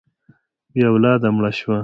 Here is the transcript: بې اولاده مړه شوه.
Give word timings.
بې 0.71 0.81
اولاده 0.91 1.29
مړه 1.35 1.51
شوه. 1.59 1.77